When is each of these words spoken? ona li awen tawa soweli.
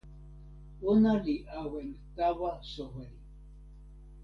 ona 0.89 1.13
li 1.23 1.35
awen 1.59 1.89
tawa 2.15 2.51
soweli. 2.73 3.19